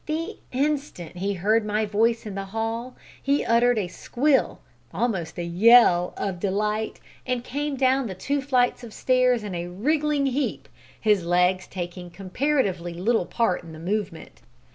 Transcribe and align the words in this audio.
The 0.07 0.37
instant 0.51 1.17
he 1.17 1.35
heard 1.35 1.63
my 1.63 1.85
voice 1.85 2.25
in 2.25 2.33
the 2.33 2.45
hall 2.45 2.95
he 3.21 3.45
uttered 3.45 3.77
a 3.77 3.87
squeal 3.87 4.59
almost 4.91 5.37
a 5.37 5.43
yell 5.43 6.15
of 6.17 6.39
delight, 6.39 6.99
and 7.27 7.43
came 7.43 7.75
down 7.75 8.07
the 8.07 8.15
two 8.15 8.41
flights 8.41 8.83
of 8.83 8.95
stairs 8.95 9.43
in 9.43 9.53
a 9.53 9.67
wriggling 9.67 10.25
heap, 10.25 10.67
his 10.99 11.23
legs 11.23 11.67
taking 11.67 12.09
comparatively 12.09 12.95
little 12.95 13.27
part 13.27 13.61
in 13.61 13.73
the 13.73 13.79
movement. 13.79 14.41